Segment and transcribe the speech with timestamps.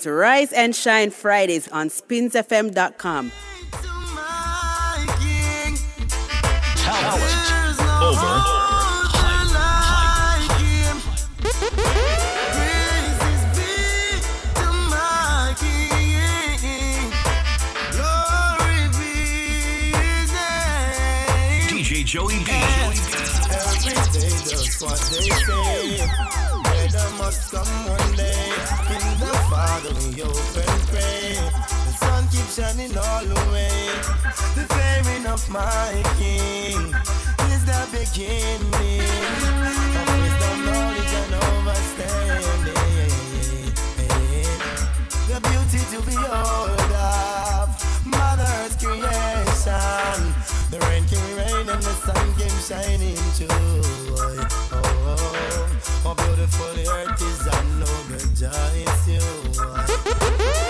[0.00, 3.32] It's Rise and Shine Fridays on spinsfm.com.
[6.76, 8.56] Talent over.
[22.06, 22.50] Joey B.
[22.50, 28.52] Every day does what they say rider must come one day.
[28.90, 31.36] In the Father we hope and pray.
[31.86, 33.90] The sun keeps shining all the way.
[34.54, 36.94] The flaring of my King
[37.52, 39.02] is the beginning
[39.98, 42.74] of wisdom, knowledge, and understanding.
[45.28, 47.49] The beauty to behold.
[51.80, 53.48] and the sun came shining through.
[53.48, 55.66] Oh, oh, oh,
[56.02, 59.08] how beautiful the earth is, I know the joy is
[60.64, 60.69] you.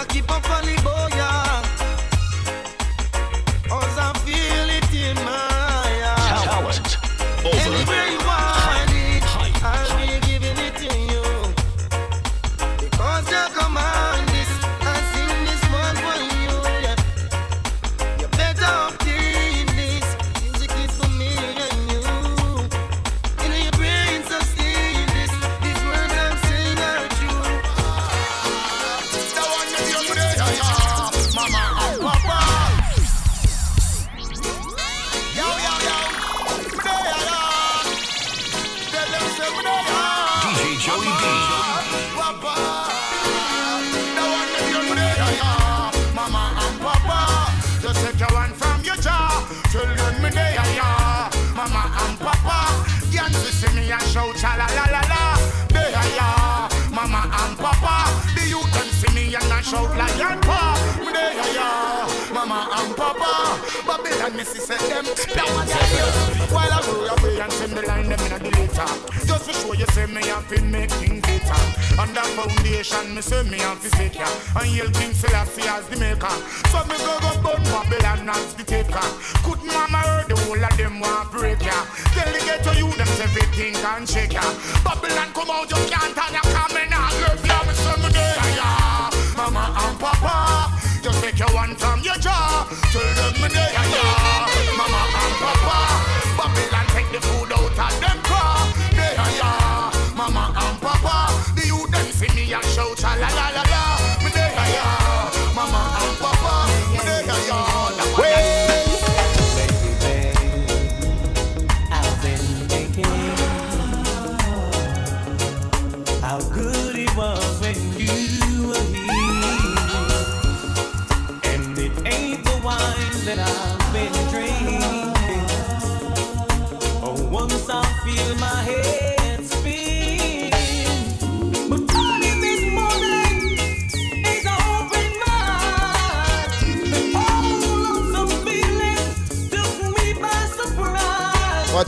[0.00, 0.99] gonna keep on falling, boy.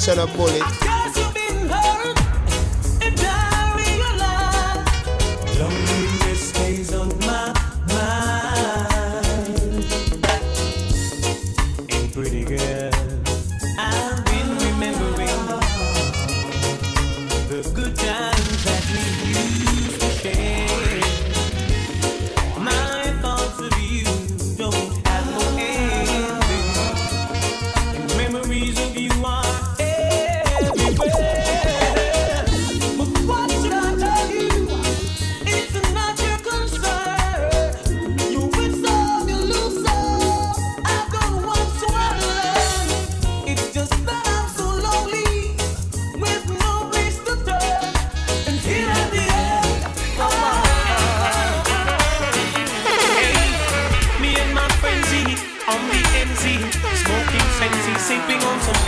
[0.05, 0.82] catch on a bullet.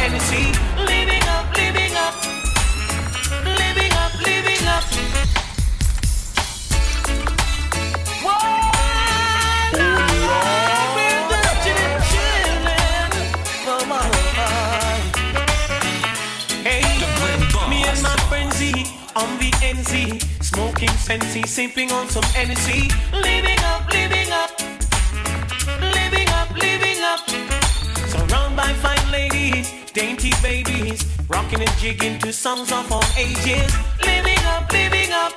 [0.05, 0.53] Hennessy.
[0.85, 2.15] Living up, living up,
[3.57, 4.85] living up, living up.
[19.17, 23.64] On the NZ, smoking fancy, sipping on some energy, living
[31.35, 33.75] Rocking and jigging to songs of all ages.
[34.07, 35.33] Living up, living up.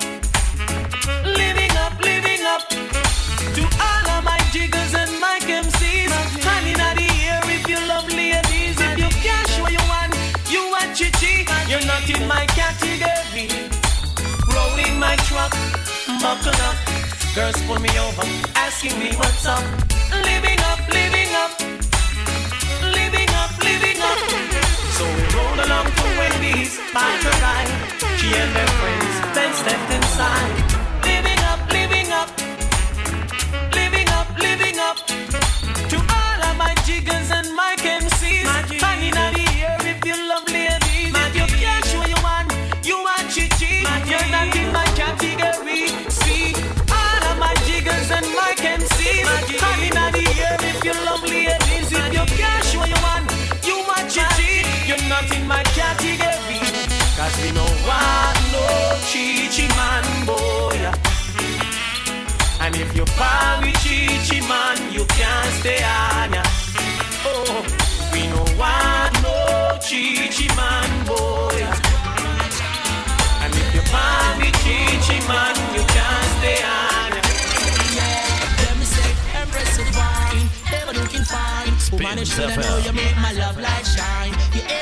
[1.26, 2.62] Living up, living up.
[3.58, 6.12] To all of my jiggers and my MCs.
[6.46, 8.86] Honey, not the air if you're lovely and easy.
[8.94, 10.14] If you cash what you want,
[10.54, 11.50] you want chichi.
[11.68, 13.50] You're not in my category.
[14.54, 15.52] Rolling my truck,
[16.22, 16.78] buckle up.
[17.34, 18.22] Girls pull me over,
[18.54, 19.66] asking me what's up.
[20.30, 21.52] Living up, living up.
[22.94, 24.87] Living up, living up.
[24.98, 27.70] So rolled along to Wendy's by her ride.
[28.18, 30.87] She and her friends then stepped inside.
[63.18, 66.44] far with Chichi man, you can't stay on ya.
[67.26, 67.66] Oh,
[68.14, 69.36] we no want no
[69.82, 71.58] Chichi man, boy.
[73.44, 77.24] And if you far with Chichi man, you can't stay on ya.
[77.98, 79.10] Yeah, let me say,
[79.42, 81.74] embrace it fine, never looking fine.
[81.92, 84.17] Woman, you should know you make my love light shine.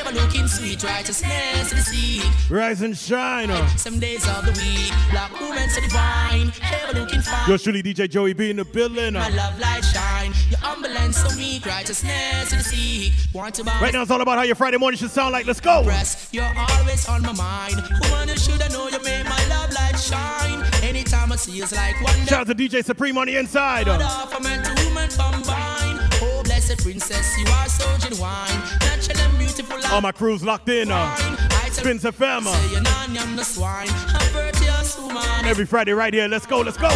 [0.06, 2.22] You ever looking sweet, righteousness to the sea.
[2.50, 3.50] Rise and shine.
[3.50, 3.68] uh.
[3.76, 7.50] Some days of the week, black woman so divine, ever looking fine.
[7.50, 9.14] Yours truly, DJ Joey B in the building.
[9.14, 9.36] My uh.
[9.36, 10.32] love light shine.
[10.52, 13.14] Your ambulance so meek, righteousness to the sea.
[13.34, 15.48] Want to bounce Right now, it's all about how your Friday morning should sound like.
[15.48, 15.84] Let's go.
[15.84, 16.30] press.
[16.32, 17.76] You're always on my mind.
[18.12, 20.64] Woman, you should know you made my love light shine.
[20.84, 22.28] Anytime I see you, it's like wonder.
[22.28, 23.88] Shout out to DJ Supreme on the inside.
[23.88, 23.98] uh.
[23.98, 25.98] Father for man woman combine.
[26.22, 28.85] Oh, blessed princess, you are so genuine.
[29.08, 29.78] Natural and beautiful.
[29.94, 30.90] All my crews locked in.
[30.92, 31.16] Uh.
[31.72, 32.44] Spins FM.
[32.44, 33.90] Say you're not young, no swine.
[33.90, 35.46] I'm virtuous woman.
[35.46, 36.28] Every Friday right here.
[36.28, 36.62] Let's go.
[36.62, 36.90] Let's go.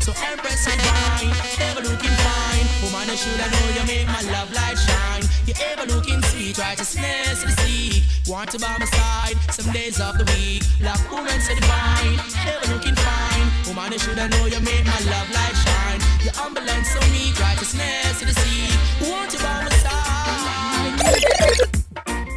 [0.00, 2.66] So empress and wine, ever looking fine.
[2.84, 5.24] Woman, you should know you make my love light shine.
[5.46, 8.02] You ever looking sweet, righteousness to the.
[8.28, 10.64] Want to by my side, some days of the week.
[10.80, 13.48] Black woman so divine, ever looking fine.
[13.68, 16.00] Woman, you should know you make my love light shine.
[16.24, 19.08] Your ambulance so meek, righteousness to the.
[19.08, 20.23] Want to by my side.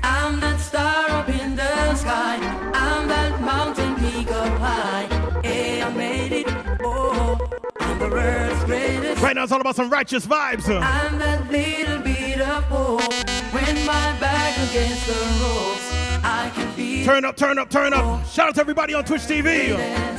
[0.04, 2.38] I'm that star up in the sky.
[2.74, 5.08] I'm that mountain peak up high.
[5.44, 6.48] Hey, I made it.
[6.84, 7.38] Oh,
[7.80, 9.22] I'm the world's greatest.
[9.22, 10.70] Right now, it's all about some righteous vibes.
[10.70, 10.80] uh.
[10.80, 13.02] I'm that little bit of hope.
[13.54, 15.92] When my back against the ropes,
[16.24, 17.06] I can feel.
[17.06, 18.26] Turn up, turn up, turn up.
[18.28, 20.17] Shout out to everybody on Twitch TV.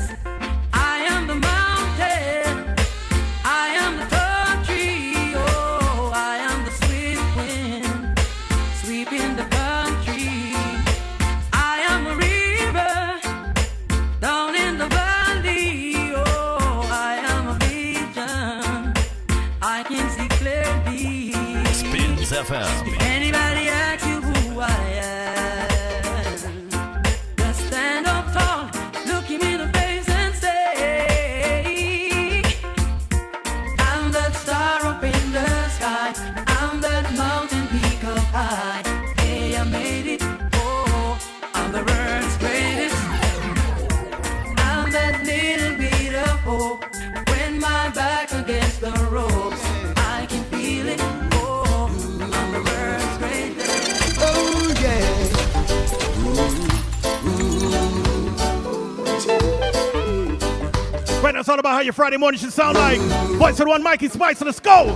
[61.78, 62.98] How your Friday morning should sound like.
[63.38, 64.40] Voice for the one, Mikey Spice.
[64.40, 64.86] Let's go.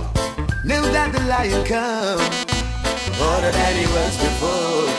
[0.65, 2.19] Knew that the lion come
[3.15, 4.91] harder than he was before.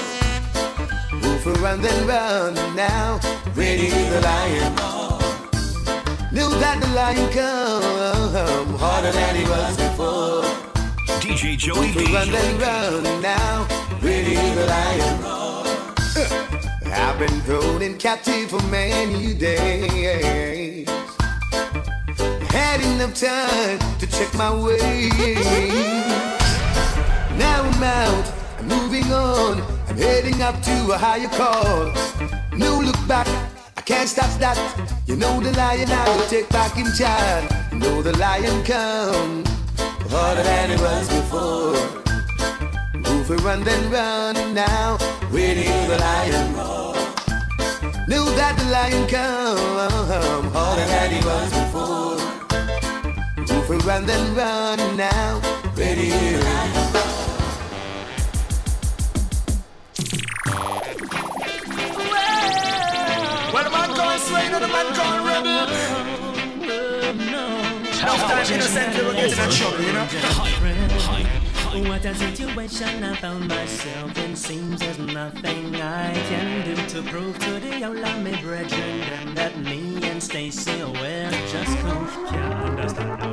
[1.21, 3.21] Move around then run now,
[3.55, 4.73] ready the lion.
[6.33, 10.43] Knew that the lion come harder than he was before.
[11.21, 12.33] DJ Joey Move around B.
[12.33, 13.69] then run now,
[14.01, 15.25] ready the lion.
[16.95, 21.04] I've been thrown in captive for many days.
[22.55, 25.11] Had enough time to check my way.
[27.37, 29.61] Now I'm out, I'm moving on.
[29.89, 31.91] I'm heading up to a higher call.
[32.57, 33.27] No look back,
[33.77, 34.57] I can't stop that.
[35.05, 37.51] You know the lion I will take back in charge.
[37.73, 39.43] You know the lion come
[40.09, 41.75] harder than it was before.
[42.95, 44.97] Move and run, then run now.
[45.33, 46.95] Waiting for the lion roar.
[48.07, 52.14] Knew that the lion come harder than he was before.
[53.67, 55.41] Move and run, then run now.
[55.75, 56.13] Ready.
[68.03, 70.05] Enough time innocent people get in a trouble, you know?
[71.89, 74.37] What a situation I found myself in.
[74.37, 80.05] Seems there's nothing I can do to prove to the old me brethren that me
[80.05, 81.79] and Stacy were just.
[81.79, 83.24] Can't understand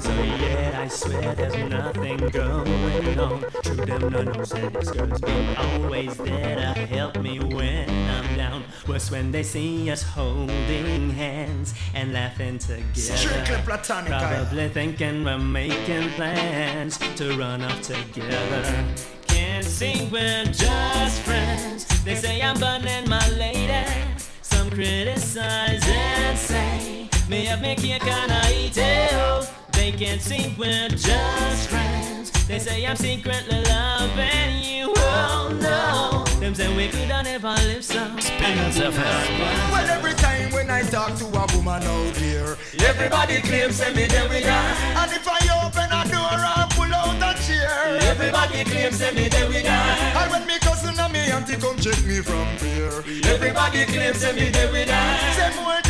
[0.00, 0.12] so.
[0.22, 3.44] Yeah, I swear there's nothing going on.
[3.62, 8.36] True, them no no say this girl's been always there to help me when I'm
[8.36, 8.64] down.
[8.86, 12.92] Worse when they see us holding hands and laughing together.
[12.94, 18.84] Strictly platonic, Probably thinking we're making plans to run off together.
[19.26, 21.86] Can't see we're just friends.
[22.04, 23.84] They say I'm burning my lady.
[24.42, 29.65] Some criticize and say me have me cake and I eat it.
[29.86, 32.32] They can't see we're just friends.
[32.48, 34.92] They say I'm secretly loving you.
[34.96, 36.24] Oh no.
[36.40, 38.02] Them say we could never live so.
[38.18, 39.70] Spins FM.
[39.70, 42.56] Well, every time when I talk to a woman out there.
[42.82, 44.64] Everybody claims say me there with her.
[44.98, 47.70] And if I open a door and pull out a chair.
[48.10, 50.18] Everybody claims say me there with her.
[50.18, 54.32] And when me cousin and me auntie come check me from here, Everybody claims say
[54.32, 55.32] me there with her.
[55.34, 55.85] Say more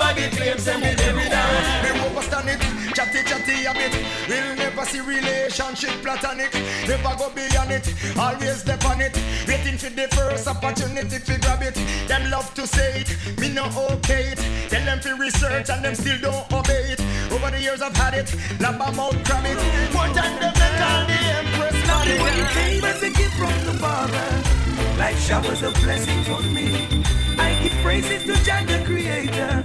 [0.00, 1.82] Everybody claims say me there with her.
[1.82, 3.92] Me overstand it, chatty chatty a bit.
[4.28, 6.54] We'll never see relationship platonic.
[6.86, 9.18] Never go beyond it, always dep on it.
[9.48, 11.74] Waiting for the first opportunity to grab it.
[12.06, 14.38] Them love to say it, me no okay it.
[14.70, 17.00] Tell them to research and them still don't obey it.
[17.32, 19.58] Over the years I've had it, lap my mouth cram it.
[19.92, 22.38] More time them they call the empress Nothing money.
[22.38, 24.28] but came as a gift from the Father,
[24.96, 27.02] like showers of blessings on me.
[27.36, 29.62] I give praises to Jah the Creator,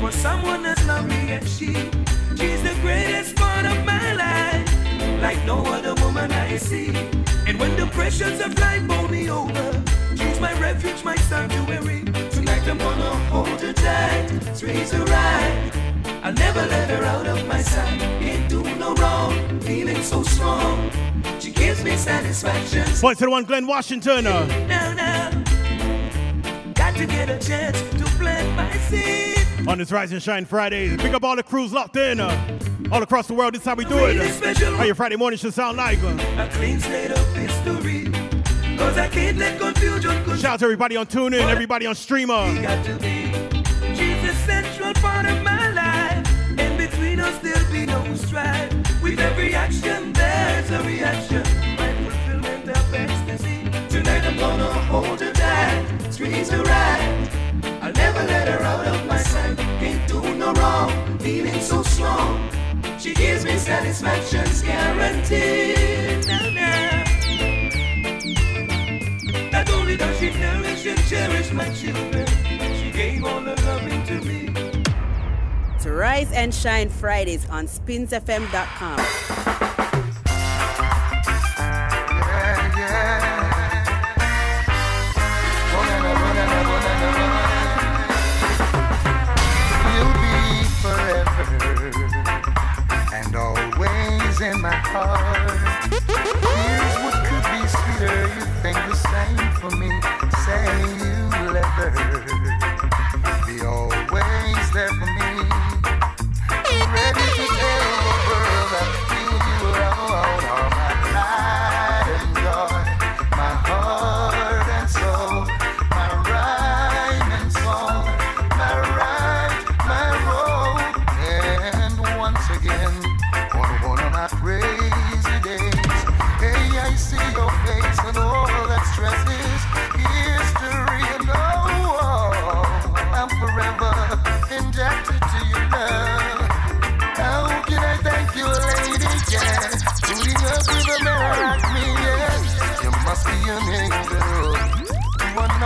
[0.00, 1.74] for someone as loved me as she.
[2.38, 4.66] She's the greatest part of my life,
[5.20, 6.88] like no other woman I see.
[7.46, 9.84] And when the pressures of life bowl me over,
[10.16, 12.04] she's my refuge, my sanctuary.
[12.30, 15.70] Tonight I'm gonna hold her tight, raise her right.
[16.22, 18.00] I'll never let her out of my sight.
[18.20, 20.90] Can't do no wrong, feeling so strong.
[21.40, 22.86] She gives me satisfaction.
[23.00, 24.24] Point to the one, Glen Washington.
[24.24, 25.30] Now, now,
[26.74, 29.29] got to get a chance to plant my seed.
[29.70, 30.96] On this Rise and Shine Friday.
[30.96, 32.18] Pick up all the crews locked in.
[32.18, 32.58] uh,
[32.90, 34.16] all across the world, this is how we do it.
[34.76, 36.02] How your Friday morning should sound like.
[36.02, 36.08] uh.
[36.38, 38.06] A clean slate of history.
[38.76, 40.24] Cause I can't let confusion.
[40.38, 42.60] Shout out to everybody on TuneIn, everybody on Streema.
[42.60, 43.30] got to be.
[43.94, 46.58] She's central part of my life.
[46.58, 48.72] And between us there'll be no strife.
[49.00, 51.44] With every action there's a reaction.
[51.76, 53.70] My fulfillment of ecstasy.
[53.88, 55.86] Tonight I'm gonna hold tight.
[56.10, 56.79] Squeeze right.
[61.60, 62.50] So strong.
[62.98, 66.26] She gives me satisfactions guaranteed.
[66.26, 67.04] Now, now.
[69.52, 72.26] Not only does she nourish and cherish my children,
[72.76, 74.48] she gave all the loving to me.
[75.82, 79.49] To Rise and Shine Fridays on spinsfm.com.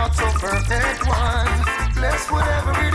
[0.05, 1.93] not so perfect one.
[1.95, 2.94] Bless whatever it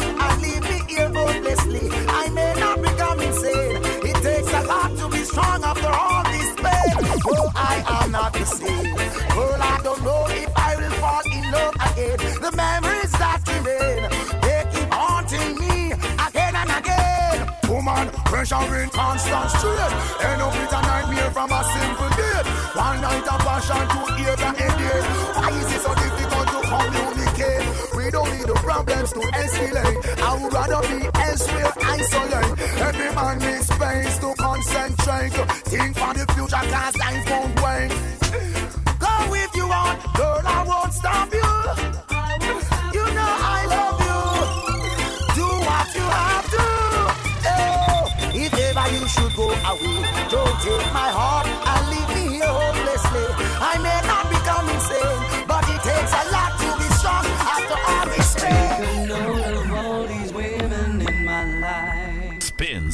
[18.51, 19.91] In constant strain.
[20.27, 22.45] End up with a nightmare from a simple date.
[22.75, 25.05] One night of passion to hear the ending.
[25.39, 27.63] Why is it so difficult to communicate?
[27.95, 30.19] We don't need the problems to escalate.
[30.19, 32.59] I would rather be elsewhere, isolate.
[32.75, 35.31] Every man needs space to concentrate.
[35.71, 37.89] Think for the future, cause life won't wait.
[38.99, 41.33] Go if you want, girl, I won't stop.
[41.33, 41.90] You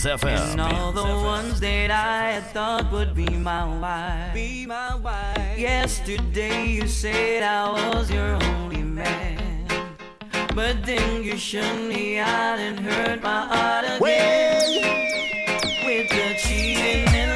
[0.10, 4.34] And all the ones that I had thought would be my wife.
[4.34, 5.60] Be my wife.
[5.60, 9.68] Yesterday you said I was your only man.
[10.56, 14.00] But then you shut me out and hurt my heart again.
[15.86, 17.27] With the cheating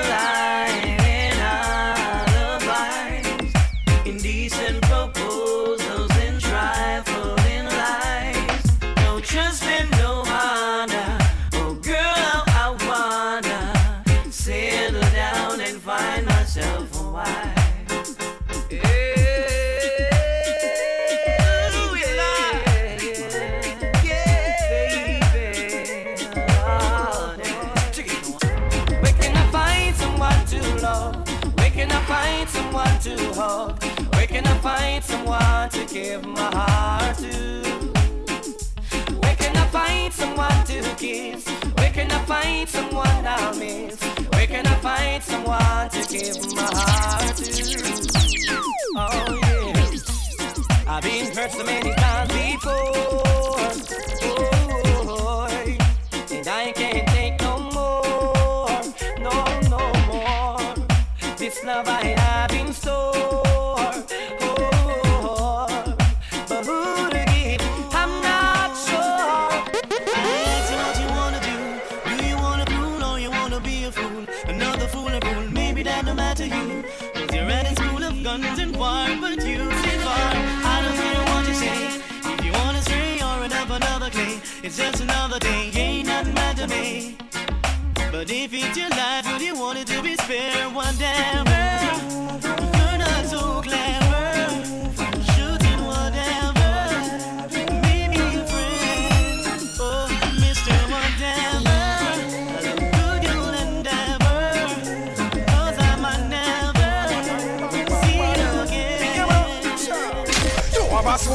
[41.02, 41.48] kiss?
[41.78, 44.00] Where can I find someone I'll miss?
[44.34, 48.62] Where can I find someone to give my heart to?
[48.96, 50.94] Oh yeah.
[50.94, 53.31] I've been hurt so many times before.
[84.64, 87.18] It's just another day, ain't nothing matter to me.
[88.12, 90.74] But if it's your life, would you want it to be spared?
[90.74, 91.51] one You're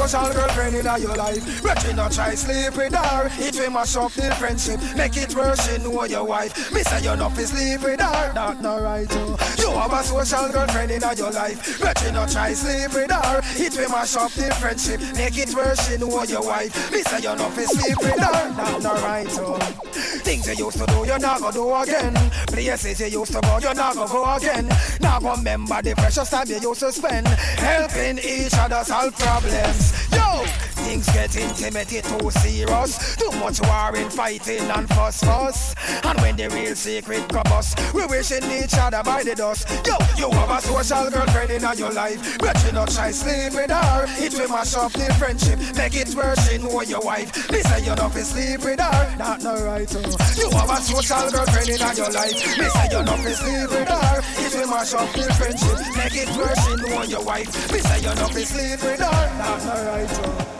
[0.09, 1.62] social girlfriend in your life.
[1.62, 3.31] But you not try sleep with her.
[3.38, 4.81] It will mash up the friendship.
[4.97, 6.73] Make it worse, you know your wife.
[6.73, 8.33] Me say you not fi sleep with her.
[8.33, 9.37] That not right, oh.
[9.59, 11.81] You have a social girlfriend in your life.
[11.81, 13.40] But you not try sleep with her.
[13.57, 15.01] It will mash up the friendship.
[15.16, 16.92] Make it worse, you know your wife.
[16.92, 18.53] Me say you not fi sleep with her.
[18.55, 19.86] That not right, oh.
[20.27, 22.12] Things you used to do, you're not gonna do again.
[22.49, 24.67] Places you used to go, you're not gonna go again.
[25.01, 29.93] Now remember the precious time you used to spend helping each other solve problems.
[30.11, 30.45] Yo,
[30.87, 33.16] things get intimate, it too serious.
[33.16, 35.75] Too much warring, fighting, and fuss fuss.
[36.05, 39.68] And when the real secret come us, we wishing each other by the dust.
[39.85, 43.70] Yo, you have a social girlfriend in your life, but you not try sleep with
[43.70, 44.07] her.
[44.18, 46.53] It will mash up the friendship, make it worse.
[46.53, 47.51] You know your wife.
[47.51, 49.16] Me say you not fi sleep with her.
[49.18, 49.90] Not no right.
[49.90, 50.16] Oh.
[50.38, 52.37] You have a social girlfriend in your life.
[52.59, 54.22] Me say you not sleep with her.
[54.38, 56.62] It will mash up the friendship, make it worse.
[56.68, 57.51] You know your wife.
[57.72, 59.38] Me say you not fi sleep with her.
[59.38, 60.11] Not no right.
[60.22, 60.56] Oh.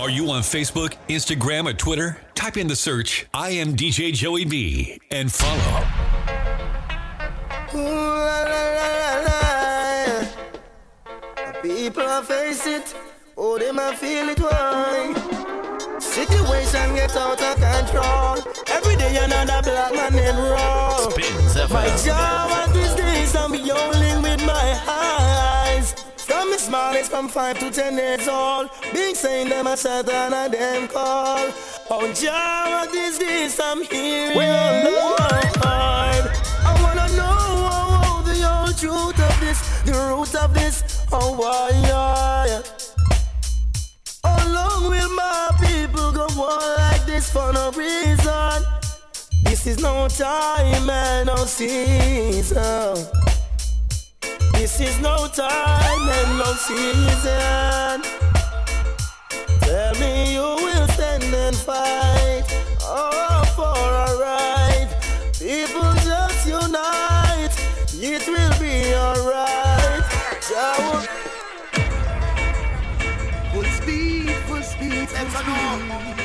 [0.00, 2.16] Are you on Facebook, Instagram, or Twitter?
[2.34, 5.84] Type in the search I am DJ Joey B and follow.
[7.74, 8.92] Ooh, la, la, la,
[9.26, 10.24] la,
[11.44, 11.60] la.
[11.60, 12.94] People are face it,
[13.36, 15.12] oh they might feel it why.
[15.98, 18.38] Situation get out of control.
[18.68, 21.10] Every day another black man in roll.
[21.68, 22.06] My FM.
[22.06, 24.99] job at these days I'm beholding with my eyes.
[26.50, 30.52] From the smallest from five to ten years old, being saying them a Satan and
[30.52, 31.48] them call.
[31.88, 35.20] Oh, job at these days I'm hearing the Lord.
[35.62, 37.38] I wanna know
[37.70, 41.06] oh, oh, the whole truth of this, the root of this.
[41.12, 41.70] Oh, why?
[41.86, 42.62] Yeah.
[44.24, 48.64] How long will my people go on like this for no reason?
[49.44, 53.06] This is no time and no season.
[54.60, 58.02] This is no time and no season.
[59.62, 62.44] Tell me you will stand and fight.
[62.82, 63.72] Oh, for
[64.04, 64.88] a right.
[65.38, 67.56] People just unite.
[67.94, 70.04] It will be alright.
[70.42, 70.66] So,
[73.54, 76.20] full speed, full speed, full speed.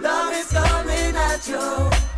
[0.00, 2.13] Love is coming at you.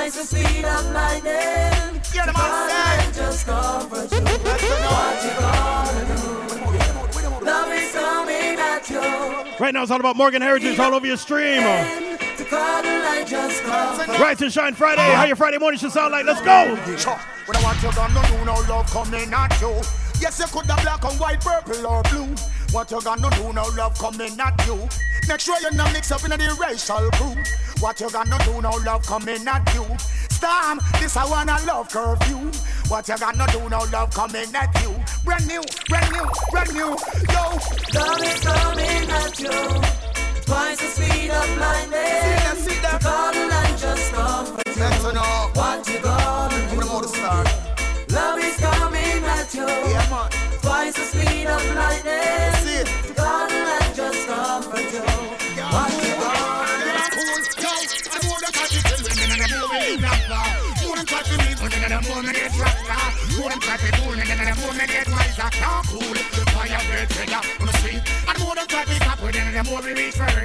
[0.00, 2.00] Twice the speed of lightning.
[2.14, 4.20] Yeah, the man Falling just comfort you.
[4.22, 7.44] What you gonna do?
[7.44, 9.58] Love is coming at you.
[9.60, 11.60] Right now it's all about Morgan Heritage all over your stream.
[11.60, 14.18] To cuddle like.
[14.18, 15.02] Rise and Shine Friday.
[15.02, 16.24] How your Friday morning should sound like.
[16.24, 16.76] Let's go.
[16.96, 17.20] Sure.
[17.44, 19.82] When I want you gonna do no love coming at you.
[20.18, 22.34] Yes, you could have black and white, purple or blue.
[22.72, 24.88] What you gonna do no love coming at you.
[25.28, 27.36] Make sure you're not mix up in the racial crew.
[27.80, 29.86] What you gonna do now, love coming at you?
[30.30, 32.50] Storm, this I wanna love curfew.
[32.88, 34.94] What you gonna do now, love coming at you?
[35.24, 36.96] Brand new, brand new, brand new.
[37.32, 37.44] Yo,
[37.94, 40.00] love is coming at you.
[40.44, 42.20] Twice the speed of lightning.
[42.20, 43.02] See that, see that.
[43.02, 45.12] God and just comfort you.
[45.12, 45.50] Know.
[45.54, 46.80] What you gonna do?
[46.80, 47.48] I'm gonna start.
[48.10, 49.66] Love is coming at you.
[49.66, 50.30] Yeah, man.
[50.60, 52.39] Twice the speed of lightning.
[61.62, 63.00] Me, than the moment it's rocker.
[63.36, 65.50] More than catch me, more than the moment it's wiser.
[65.60, 66.14] Now cool,
[66.56, 68.02] fire red trigger on the street.
[68.28, 70.44] And than catch me, top with the more we reach further.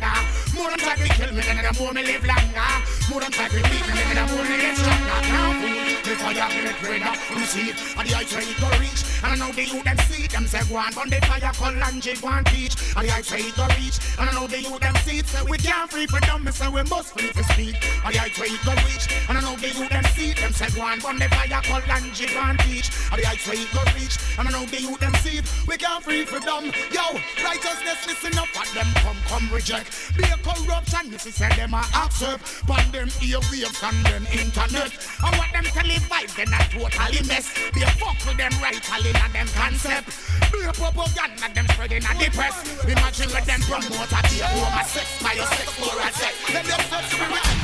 [0.55, 2.71] More than try to kill me, then the more me live longer.
[3.09, 5.19] More than try to beat me, then the more me get stronger.
[5.31, 5.75] Now
[6.05, 7.75] the fire red trigger on the street.
[7.97, 9.01] And the ice where go reach.
[9.23, 11.73] And I know the youth them see them say go on, on the fire call
[11.73, 12.75] and jig and teach.
[12.95, 13.97] And the ice where go reach.
[14.19, 16.67] And I know the youth them see it, say we can't free for them, say
[16.69, 17.77] we must free for speed.
[18.05, 19.05] And the ice where go reach.
[19.27, 21.81] And I know the youth them see them say go on, on the fire call
[21.81, 22.89] and jig and teach.
[23.11, 24.15] And the ice where go reach.
[24.37, 26.69] And I know the youth them see it, we can't free for them.
[26.93, 30.15] Yo, righteousness, listen up, and them come, come reject.
[30.17, 32.65] Be a corruption, you say them a accept.
[32.67, 34.91] But them earwaves and them internet.
[35.23, 37.49] And what them televise, then a totally mess.
[37.73, 38.75] Be a fuck with them right?
[38.75, 40.09] rightly in them concept.
[40.51, 42.55] Be a propaganda, them spreading a the press.
[42.85, 46.33] Imagine with them promote a be a a sex by a sex for a sex.
[46.53, 47.59] Let them sex be right.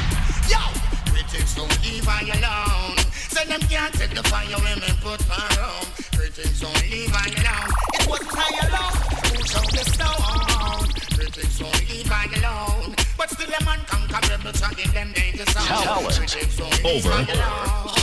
[0.49, 0.61] Yo,
[1.11, 2.97] critics don't leave I alone.
[3.29, 5.85] Say them can't take the fire me put fire on.
[6.17, 7.69] Critics don't leave I alone.
[7.93, 9.00] It wasn't I alone
[9.87, 10.87] the.
[11.15, 11.61] Critics
[12.11, 12.95] I alone.
[13.17, 13.49] But still
[14.93, 15.67] them danger sound.
[15.67, 16.85] Talent.
[16.85, 17.09] Over.
[17.09, 17.25] I.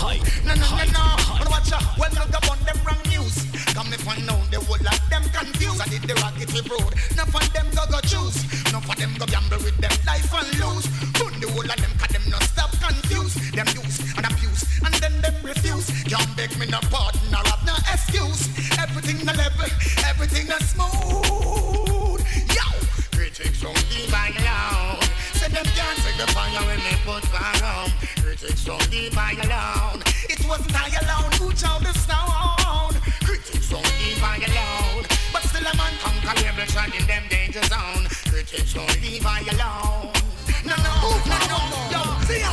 [0.02, 0.24] Hype.
[0.44, 1.04] No, no, no, no.
[1.38, 1.84] But watch out.
[1.98, 3.46] Well, upon them wrong news.
[3.74, 5.80] Come me find out the whole lot them confused.
[5.80, 6.94] I did the rocket road.
[7.12, 8.42] Enough of them go go choose.
[8.74, 10.86] Of them go gamble with them life and lose.
[11.20, 13.38] Run the whole of them cause them stop confused.
[13.54, 15.86] Them use and abuse and then them refuse.
[16.10, 18.48] Can't beg me no pardon or have no excuse.
[18.78, 19.70] Everything level,
[20.06, 21.17] everything smooth.
[27.18, 28.22] When they put.
[28.22, 30.02] Critics don't leave I alone.
[30.28, 33.00] It wasn't I alone who chose the stone.
[33.24, 35.06] Critics don't leave I alone.
[35.32, 38.06] But still every shot in them danger zone.
[38.30, 40.27] Critics don't leave I alone.
[40.64, 40.94] No, no,
[41.30, 41.58] no, no,
[41.92, 42.52] yo, see ya.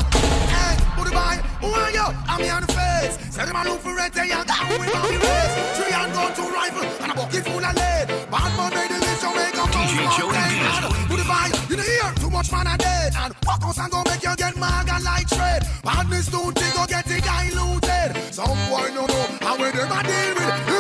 [0.52, 2.06] Hey, booty boy, who are you?
[2.28, 3.18] I'm here on the face.
[3.34, 5.54] Say them a look for red, they are down with my race.
[5.78, 8.08] Three and gun, two rifle, and a bucket full of lead.
[8.32, 11.08] Bad man made the list, so make a DJ Joey B.
[11.10, 13.14] Booty boy, you know here, too much man a dead.
[13.18, 15.68] And walk out and go make you get mag and light shred.
[15.84, 18.10] Badness don't think go get it diluted.
[18.34, 20.56] Some boy no know how we them a deal with.
[20.70, 20.80] You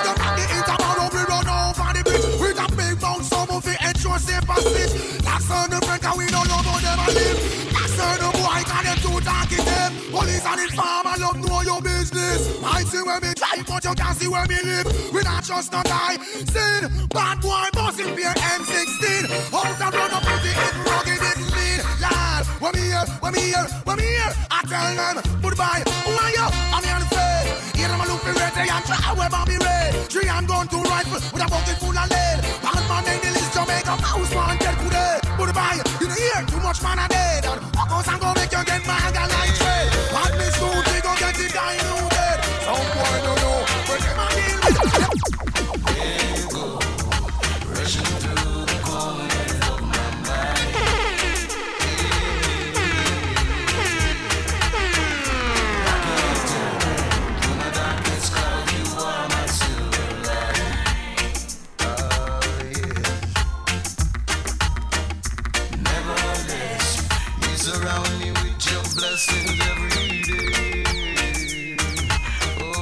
[4.25, 4.93] safe passage.
[5.21, 7.37] That's on the friend, cause we don't know how them a live.
[7.73, 9.91] That's on the boy, cause them too talking them.
[10.11, 12.39] Police and informer love know your business.
[12.63, 14.87] I see where me drive, but you can't see where me live.
[15.13, 16.17] We not just not die.
[16.49, 16.81] Sin,
[17.13, 19.29] bad boy, bossing beer M16.
[19.53, 21.79] Out and run up with the hit, rugged it mean.
[22.01, 24.33] Lad, when me here, when me here, when me here.
[24.49, 26.47] I tell them, goodbye, who are you?
[26.73, 27.34] I'm here the face.
[27.75, 29.93] Hear them a red, they and try where Bobby red.
[30.07, 32.39] Three and gun, two rifle, with a bucket full of lead.
[32.63, 35.19] Bad man in the list, Jamaica, mouse wanted today.
[35.37, 37.45] Goodbye, you know here, too much man a dead.
[37.45, 39.64] And walk out and go make you get mad like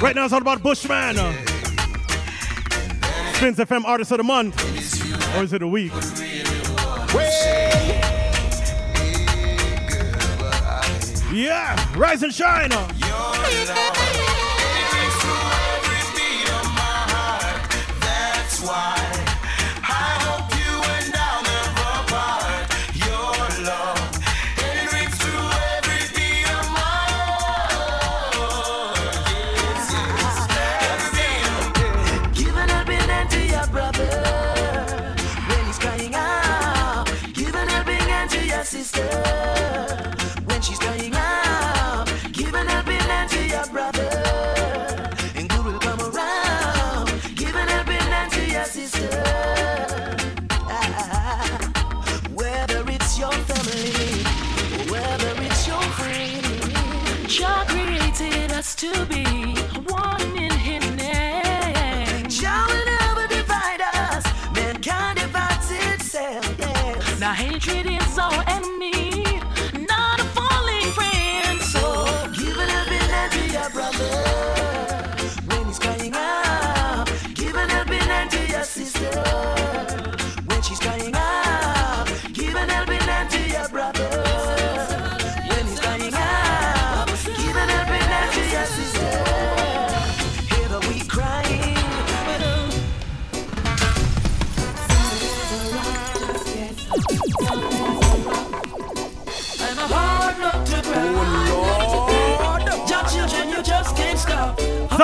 [0.03, 1.17] Right now it's all about Bushman.
[1.17, 1.31] Uh,
[3.35, 4.61] Spins FM Artist of the Month.
[5.37, 5.93] Or is it a week?
[11.31, 12.71] Yeah, rise and shine.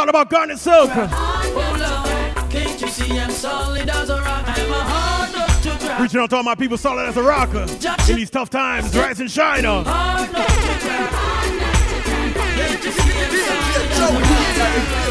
[0.10, 0.90] All about Garnet Silk.
[0.92, 4.44] Oh Lord, can't you see I'm solid as a rock?
[4.48, 6.00] I'm a hard nut to crack.
[6.00, 7.68] Reaching out to all my people solid as a rocker.
[8.10, 9.86] In these tough times, rise and shine on.
[9.86, 11.12] Hard nut to crack.
[12.34, 15.09] Can't you see I'm solid as a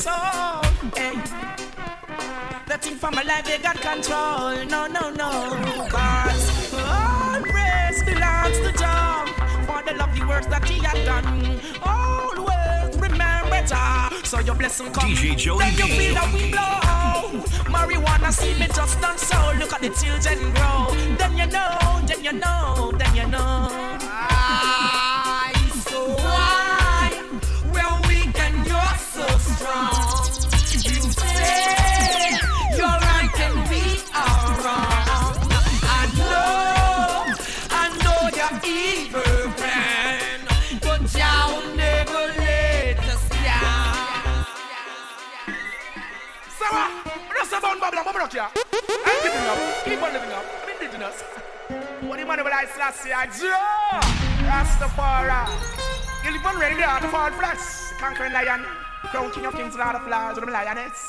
[0.00, 0.64] soul.
[0.96, 1.12] Hey.
[1.12, 1.20] Eh.
[2.66, 4.64] The thing for my life, they got control.
[4.64, 5.30] No, no, no.
[5.92, 9.26] Cause all praise belongs to Jah
[9.66, 11.60] for the lovely works that he had done.
[11.82, 14.10] Always remember Jah.
[14.24, 15.10] So your blessing come.
[15.10, 16.80] DJ Joey Then you feel the wind blow.
[17.74, 19.36] Marijuana see me just done so.
[19.58, 20.78] Look at the children grow.
[21.18, 23.68] Then you know, then you know, then you know.
[24.00, 25.09] I
[47.78, 48.48] about Babylon, Babylon here.
[49.06, 51.22] I'm giving up, keep on living up, indigenous.
[52.02, 53.26] What the man will I slash here?
[53.38, 54.00] Joe!
[54.48, 55.46] Rastafari.
[56.24, 57.92] You live on radio, the fall flesh.
[57.98, 58.64] Conquering lion.
[59.10, 61.08] Crown king of kings, lord of lords, the lioness.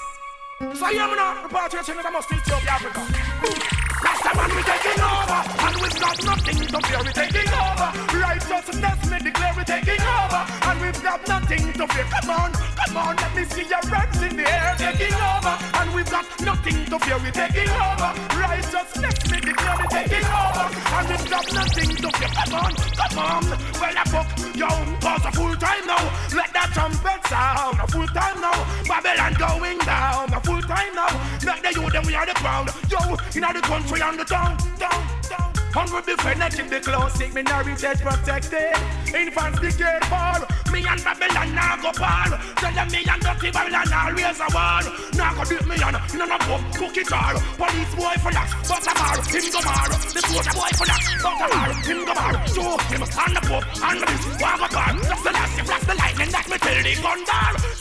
[0.77, 3.01] So hear me now, repatriation is a must Ethiopia, Africa.
[3.01, 7.87] Last time when we taking over, and we've got nothing to fear, we taking over.
[8.17, 12.05] Righteousness, me declare we taking over, and we've got nothing to fear.
[12.09, 15.93] Come on, come on, let me see your hands in the air, taking over, and
[15.93, 18.09] we've got nothing to fear, we taking over.
[18.37, 22.31] Righteousness, me declare we taking over, and we've got nothing to fear.
[22.35, 23.43] Come on, come on,
[23.79, 24.69] well I book yo,
[25.01, 26.03] cause a full time now.
[26.35, 28.57] Let that trumpet sound, a full time now.
[28.87, 31.11] Babylon going down, a full time now.
[31.45, 32.67] Let the youth them we are the crown,
[33.11, 35.53] yo, in the country and the town, down, down.
[35.73, 38.75] And we be fanatic, the classic minority protected.
[39.15, 40.43] Infants decade fall.
[40.71, 42.31] Me and Babylon now go fall.
[42.59, 44.83] Tell them me and dirty Babylon now raise a wall.
[45.15, 47.39] Now go dip me on, none of them cook it all.
[47.55, 49.87] Police boy for that, but a bar, him go bar.
[50.11, 52.35] The soldier boy for that, but a bar, him go bar.
[52.51, 54.07] Show him on the pub, and the
[54.41, 54.93] walk a car.
[54.93, 57.19] That's the last, flash the lightning, that me tell the gun.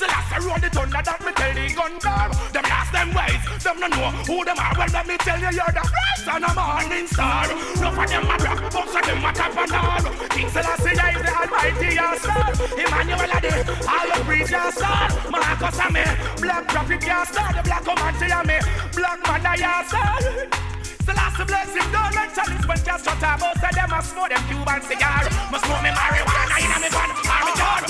[0.00, 2.28] The last, I roll the thunder, that me tell the gun bar.
[2.52, 4.74] Them last, them ways, them no know who them are.
[4.76, 7.46] Well, let me tell you, you're the rise and a morning star.
[7.48, 10.04] Look for them a rock, most of them a top and all.
[10.32, 12.52] King Selassie is the almighty your son.
[12.80, 15.08] Emmanuel Ade, all you preach your son.
[15.30, 16.04] Marcus and me,
[16.40, 17.50] black prophet your son.
[17.56, 18.58] The black command to me,
[18.96, 20.69] black mother your
[21.04, 21.16] son.
[21.16, 23.40] last bless him, don't let chalice when just shut up.
[23.40, 25.24] Most of them a smoke them Cuban cigar.
[25.50, 27.80] Must smoke me marijuana in a me van, or me jar.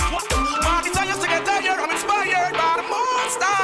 [0.65, 3.57] Martin, I used to get tired, I'm inspired by the monster.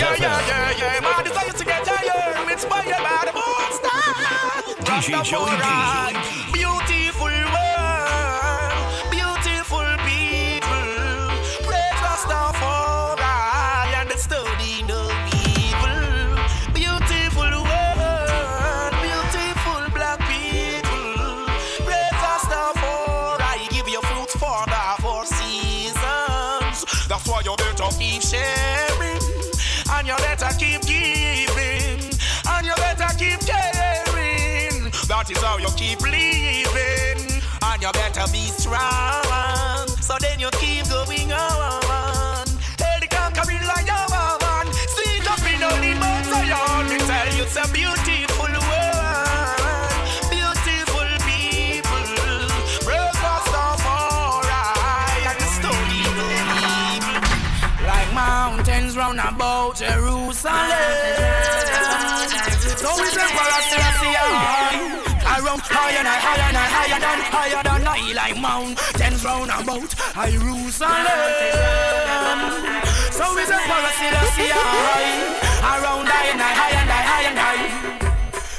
[0.00, 1.00] Yeah, yeah, yeah, yeah.
[1.00, 3.98] Martin, I used to get tired, I'm inspired by the monster.
[4.86, 6.00] DJ Joey
[37.92, 39.09] you better be strong.
[66.30, 71.10] Higher and higher than higher than I like mountains round about Jerusalem.
[73.10, 74.50] So we say Selassie
[75.60, 77.70] Around higher and higher and higher and higher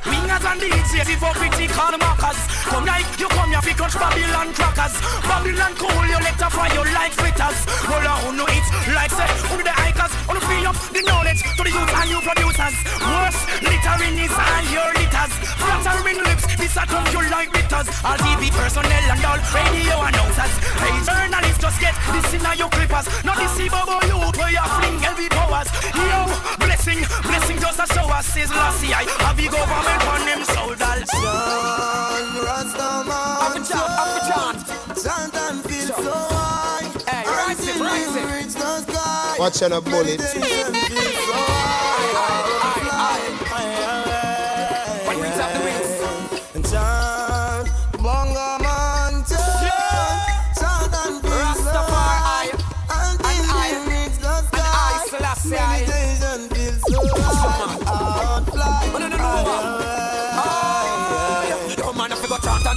[0.04, 2.40] Wingers and DJs for pretty corner markers.
[2.68, 4.96] Come like you come here fi crush Babylon crackers.
[5.24, 7.58] Babylon cool you let fry you like fritters.
[7.88, 10.12] Roll on no it like say only the hikers.
[10.28, 12.76] On the free up the knowledge to the youth and new producers.
[13.00, 15.41] Worse littering is and your litters.
[15.82, 17.88] Flattering lips this a come you like bitters.
[18.06, 20.54] All TV personnel and all radio announcers.
[20.78, 23.08] Hey journalists just get this in your clippers.
[23.26, 25.70] Not this see bubble youth where you fling heavy powers.
[25.98, 26.20] Yo
[26.62, 31.10] blessing blessing just a show us Selassie I have you government on them soldiers.
[31.10, 33.42] John Rastaman.
[33.42, 34.60] Up a chant, up a chant.
[35.02, 36.86] Chant and feel so high.
[37.10, 38.54] Hey, rise it, Until rise we it.
[38.54, 39.36] the sky.
[39.40, 41.11] Watch on a bullet.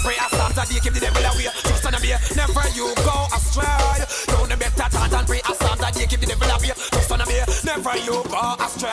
[0.05, 1.48] Pray, start to keep the devil away.
[1.64, 4.05] Trust and obey, never you go astray.
[4.28, 6.74] Don't you better chant and pray, to keep the devil away.
[7.85, 8.89] Never you go astray.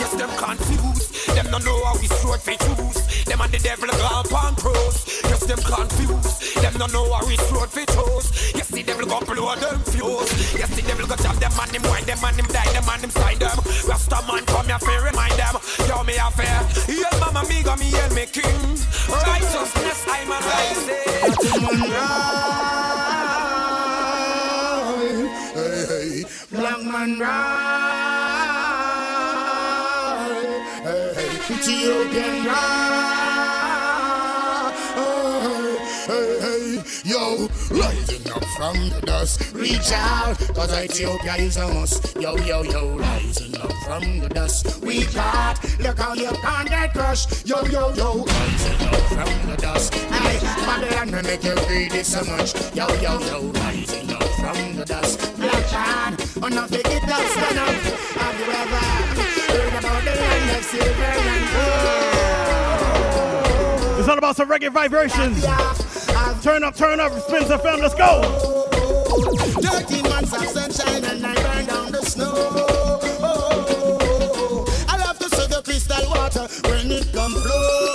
[0.00, 3.24] Yes, them confused, them don't know how this road fi choose.
[3.24, 5.22] Them and the devil gone pan cross.
[5.24, 8.54] Yes, them confused, them don't know how this road fi choose.
[8.54, 10.56] Yes, the devil go blow them fuse.
[10.56, 13.04] Yes, the devil go chop them and him wind them and him die them and
[13.04, 13.58] him sign them.
[13.84, 15.60] Rasta man come here fi remind them.
[15.84, 16.64] Yo, me a fair.
[16.88, 18.80] Yes, mama, me go me and me king.
[19.12, 20.40] Righteousness, I'm a
[25.52, 27.93] hey, black man ride.
[31.84, 33.74] Hey, Ethiopian ride.
[36.06, 42.16] Hey, hey, yo, rising up from the dust, reach out, cause Ethiopia is a must.
[42.20, 46.92] Yo, yo, yo, rising up from the dust, we got, look how you can't get
[46.92, 47.46] crushed.
[47.46, 49.94] Yo, yo, yo, rising up from the dust.
[49.94, 52.54] Hey, Babylon will make you greedy so much.
[52.74, 55.18] Yo, yo, yo, rising up from the dust.
[55.36, 56.14] Black man,
[56.44, 57.68] enough to get stand up.
[57.68, 62.00] Have you ever heard about the land of silver and gold?
[64.00, 65.44] It's all about some reggae vibrations.
[66.42, 68.22] Turn up, turn up, Spins FM, let's go.
[69.62, 72.34] Thirteen months of sunshine and I burn down the snow.
[74.88, 77.93] I love to see the crystal water when it come flow.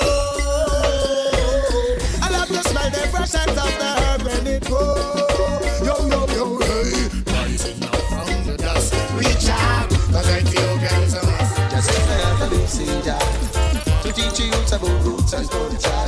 [15.33, 15.98] About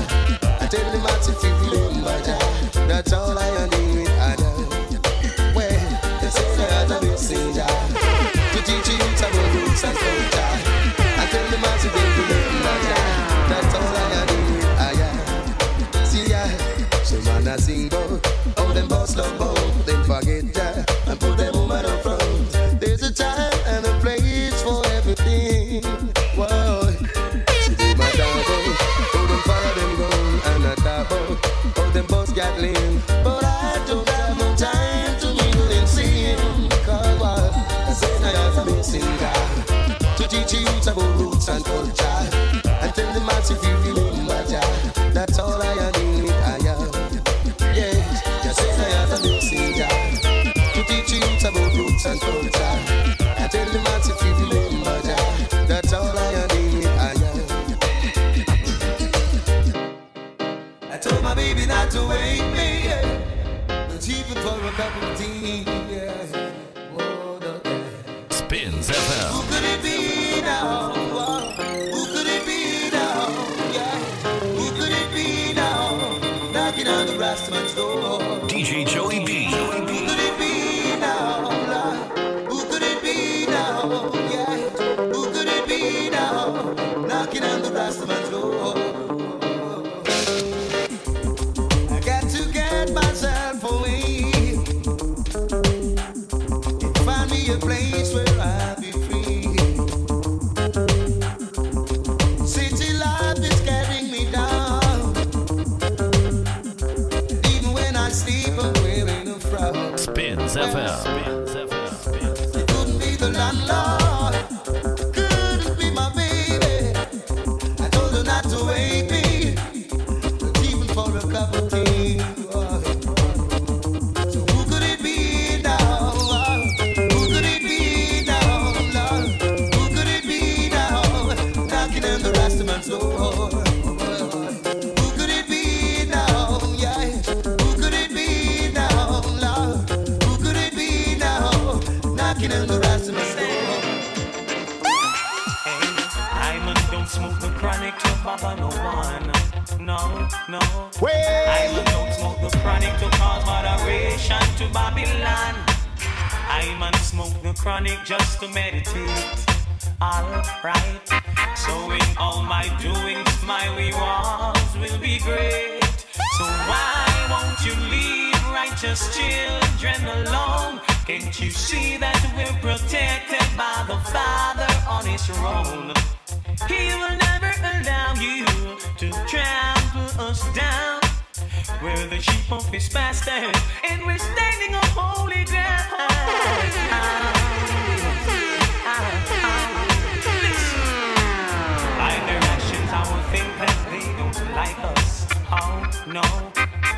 [196.14, 196.22] no,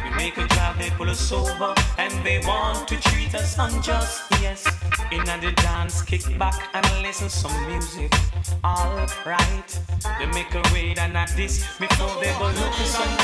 [0.04, 4.24] we make a drive, they pull us over, and they want to treat us unjust.
[4.42, 4.66] Yes,
[5.12, 8.14] in the dance, kick back and listen some music.
[8.64, 9.80] Alright,
[10.20, 13.18] they make a raid and at this before they go look looking some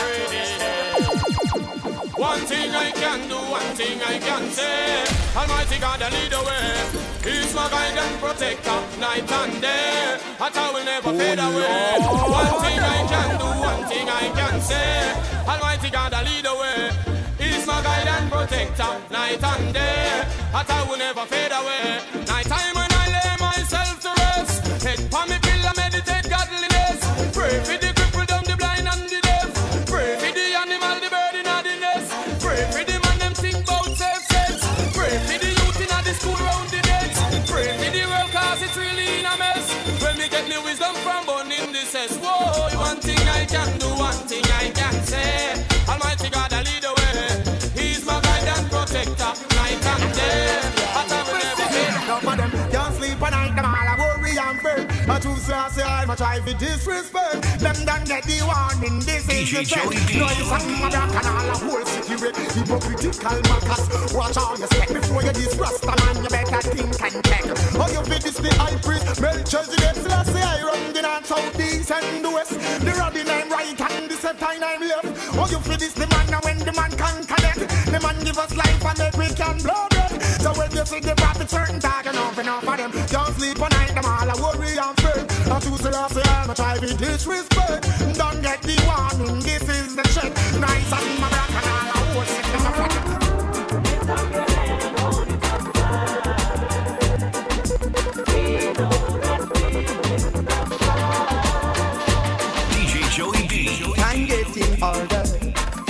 [2.20, 5.05] One thing I can do, one thing I can say.
[5.38, 6.67] Almighty God, I lead the way.
[7.24, 10.20] He's my guide and protector, night and day.
[10.38, 11.95] That I will never fade oh, away.
[12.28, 15.15] One thing I can do, one thing I can say.
[15.47, 16.91] Almighty God, I lead the way.
[17.39, 20.28] He's my guide and protector, night and day.
[20.51, 22.03] That I will never fade away.
[22.28, 24.84] Night time when I lay myself to rest.
[24.84, 26.99] Head pa me pillow, meditate godliness.
[27.32, 27.99] Pray for the crippled, dumb, the
[44.00, 44.49] one thing
[55.10, 57.41] I choose to say I'm a try to disrespect.
[57.60, 59.89] Them done get the warning, this is the threat.
[60.14, 62.38] No, you sang my back and all a whole city red.
[62.38, 64.14] Hypocritical markers.
[64.14, 66.16] Watch how you step before you this rasta man.
[66.22, 67.45] You better think and check.
[67.74, 69.20] Oh, you fit this the high priest.
[69.20, 72.53] Melchizedek, Selassie, I run the north, south, east and the west.
[72.53, 75.10] The Robin I'm right and the Septine I'm left.
[75.34, 77.66] Oh, you fit this the man now when the man can connect.
[77.89, 80.22] The man give us life and make we can blow them.
[80.38, 83.78] So when you see the prophet certain talk enough enough of them Can't sleep at
[85.80, 87.84] I choose to laugh, say I'm a try to disrespect
[88.17, 91.97] Don't get the warning, this is the check Nice and my black and all a
[92.03, 92.91] whole sick them a fuck
[102.71, 103.93] DJ Joey B.
[103.95, 105.25] Time getting harder,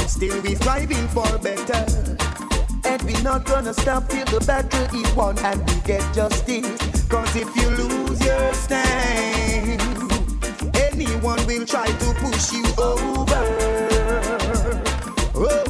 [0.08, 1.86] still we striving for better.
[2.86, 7.06] And we not gonna stop till the battle is won and we get justice.
[7.08, 9.49] Cause if you lose your stand,
[11.20, 13.36] anyone will try to push you over,
[15.36, 15.69] over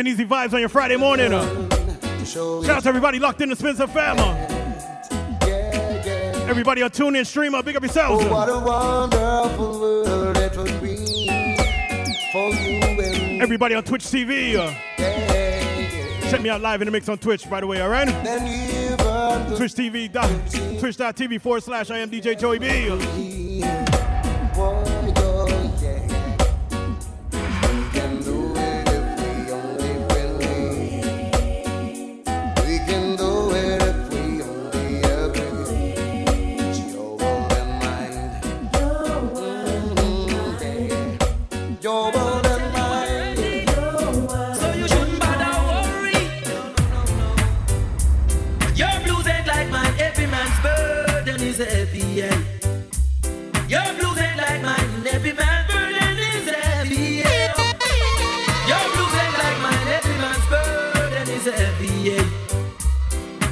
[0.00, 1.32] and easy vibes on your Friday morning.
[1.32, 1.44] Uh.
[2.24, 4.24] Shout out to everybody locked in the Spins FM family.
[6.48, 8.24] Everybody on tune in, stream up, big up yourselves.
[8.24, 10.96] Oh, what a wonderful world it would be
[12.32, 14.56] for you Everybody on Twitch TV.
[14.56, 14.72] Uh.
[16.30, 18.08] Check me out live in the mix on Twitch, by the way, alright?
[19.56, 20.10] Twitch TV,
[20.80, 23.29] twitch.tv forward slash I am DJ Joey B.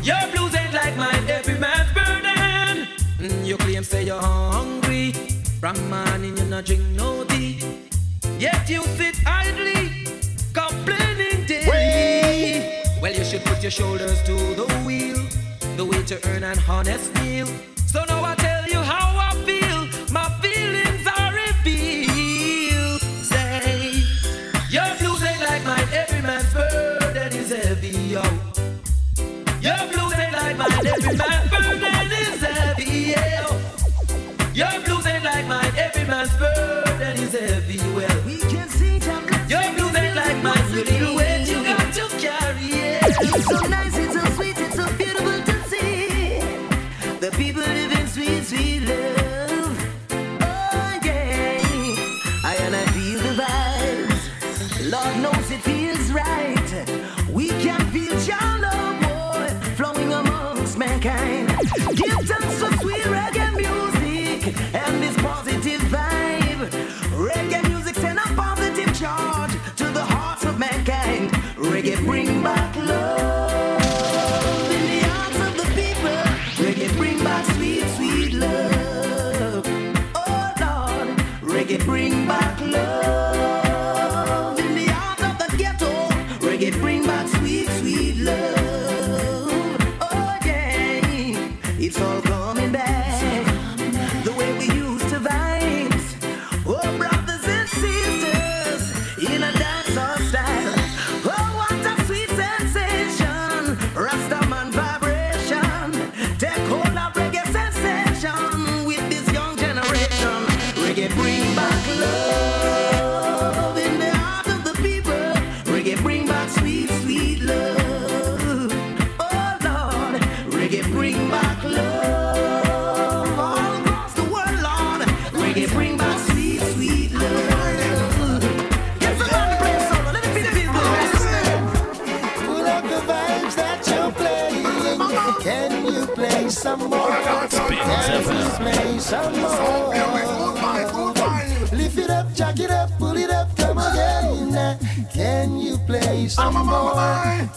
[0.09, 1.28] Your blues ain't like mine.
[1.28, 2.88] Every man's burden.
[3.18, 5.12] Mm, you claim say you're hungry.
[5.61, 7.61] From morning you not drink no tea.
[8.38, 10.06] Yet you sit idly,
[10.54, 12.86] complaining daily.
[13.02, 15.20] Well, you should put your shoulders to the wheel,
[15.76, 17.46] the way to earn an honest meal.
[17.84, 18.57] So now I tell
[40.86, 43.00] a weight you got to carry.
[43.42, 43.88] So nice,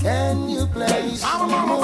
[0.01, 1.77] Can you play some more?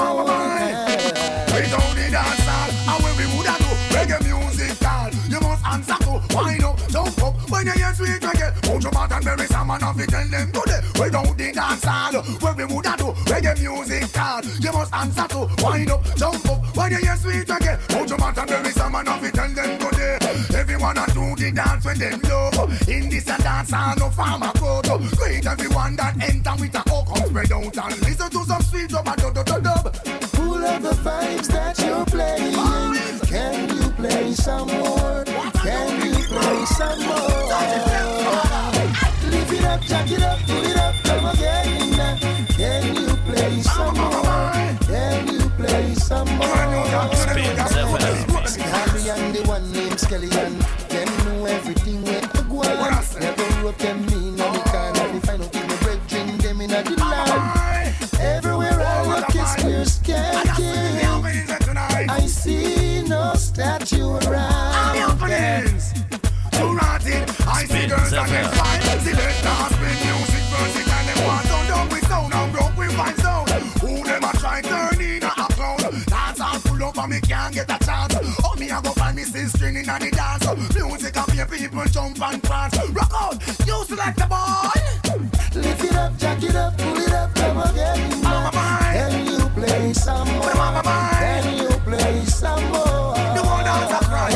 [1.54, 5.64] We don't need dance hall, and when we woulda do reggae music call, you must
[5.64, 8.60] answer to wind up, jump up when you hear sweet reggae.
[8.62, 10.80] Put your bat and bury some and have to tell them today.
[10.98, 15.28] We don't need dance hall, when we woulda do reggae music call, you must answer
[15.28, 17.78] to wind up, jump up when you hear sweet reggae.
[17.86, 20.17] Put your bat and bury some and have to tell them today.
[20.80, 22.88] Everyone a do the dance when them love.
[22.88, 24.86] In this a dance hall, no farmer crowd.
[25.18, 29.04] Greet everyone that enter with a hook spread out and listen to some sweet dub
[29.04, 29.92] dub dub dub.
[30.34, 32.54] Pull up the vibes that you're playing.
[33.26, 35.24] Can you play some more?
[35.64, 37.26] Can you play some more?
[39.34, 40.94] Lift it up, jack it up, pull it up,
[49.68, 50.58] and the named Skeleton.
[50.88, 53.04] Them know everything where to go on.
[53.20, 55.08] Never wrote them in on the corner.
[55.12, 57.94] They find out in the brethren, them in the line.
[58.20, 60.42] Everywhere I look, it's clear sky.
[62.10, 65.18] I see no statue around.
[66.52, 68.80] Too rotted, I see girls and them fine.
[69.00, 72.92] Select dance, spin music, music, and them want to done with sound and broke with
[72.96, 73.48] fine sound.
[73.80, 75.78] Who them a try turn in a clown?
[76.06, 77.67] Dance all full up and me can't get
[82.08, 82.90] people jump and prance.
[82.90, 85.60] Rock out, you select the boy.
[85.60, 88.22] Lift it up, jack it up, pull it up, come again.
[88.22, 88.92] Mama mine.
[88.94, 90.54] Then you play some more.
[90.54, 91.20] Mama mine.
[91.20, 93.14] Then you play some more.
[93.34, 94.30] The one dance a cry.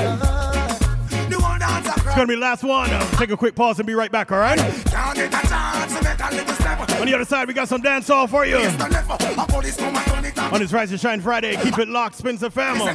[1.29, 2.91] The one dance a It's gonna be the last one.
[2.91, 4.59] Uh, take a quick pause and be right back, all right?
[4.59, 7.01] Can't get a chance to make a little step.
[7.01, 8.59] On the other side, we got some dance dancehall for you.
[8.59, 9.11] It's the left.
[9.11, 10.53] A police come and turn it up.
[10.53, 12.93] On this Rise and Shine Friday, keep it locked, Spencer It's Family.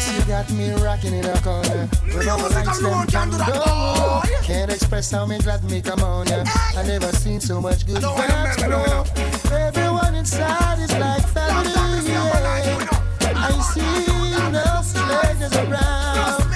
[0.00, 1.86] Yes, you got me rocking in a corner.
[2.06, 4.40] With all the Music lights them can do that.
[4.44, 6.42] Can't express how me glad me come on ya.
[6.74, 9.54] I never seen so much good No, vibes flow.
[9.54, 12.12] Everyone inside is like family.
[12.12, 12.88] yeah.
[13.36, 16.49] I see enough ladies around.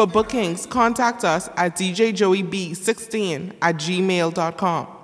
[0.00, 4.99] For bookings, contact us at djjoeyb16 at gmail.com.